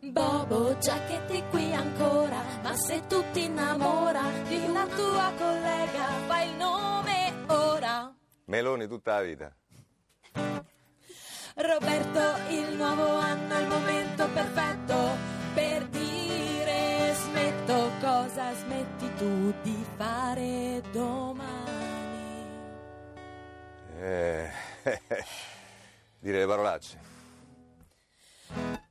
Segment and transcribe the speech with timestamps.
[0.00, 6.06] Bobo, già che ti qui ancora, ma se tu ti innamora di una tua collega,
[6.26, 8.12] fai il nome ora.
[8.46, 9.54] Meloni tutta la vita.
[11.56, 12.20] Roberto,
[12.50, 13.03] il nuovo
[26.18, 27.12] dire le parolacce.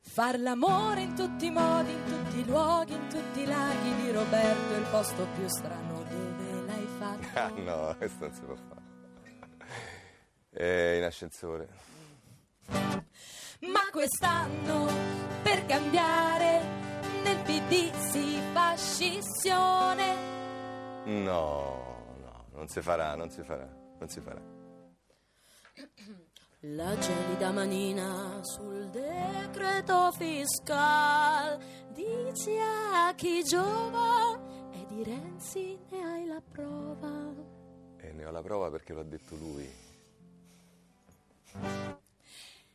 [0.00, 4.10] Far l'amore in tutti i modi, in tutti i luoghi, in tutti i laghi di
[4.10, 7.38] Roberto, è il posto più strano dove l'hai fatto.
[7.38, 8.80] Ah no, questo non si può fare.
[10.50, 11.68] Eh, in ascensore.
[13.60, 14.86] Ma quest'anno
[15.42, 16.60] per cambiare
[17.22, 20.14] nel PD si fa scissione.
[21.04, 23.66] No, no, non si farà, non si farà,
[23.98, 24.61] non si farà.
[26.64, 31.58] La gelida manina sul decreto fiscal
[31.92, 34.38] dice a chi giova
[34.70, 37.34] e di Renzi ne hai la prova.
[37.96, 39.68] E ne ho la prova perché l'ha detto lui.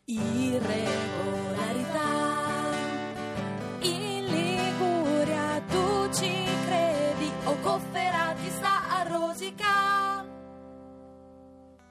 [0.05, 2.01] Irregolarità
[3.81, 9.76] in Liguria tu ci credi o Cofferati sta a rosica?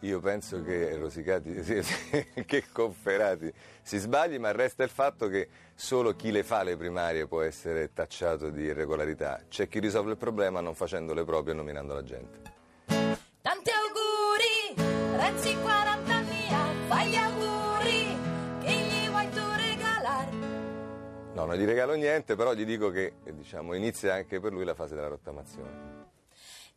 [0.06, 5.48] Io penso che Rosicati, sì, sì, che Conferati si sbagli, ma resta il fatto che
[5.74, 9.40] solo chi le fa le primarie può essere tacciato di irregolarità.
[9.48, 12.54] C'è chi risolve il problema non facendo le proprie e nominando la gente.
[12.86, 18.16] Tanti auguri, Renzi 40 anni ha, fai gli auguri
[18.62, 20.30] che gli vuoi tu regalare.
[21.34, 24.74] No, non gli regalo niente, però gli dico che diciamo, inizia anche per lui la
[24.74, 26.04] fase della rottamazione.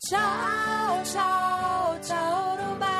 [0.01, 2.98] Ciao, ciao, ciao Roberto,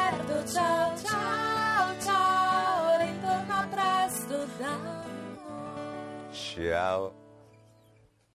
[6.31, 7.14] ciao,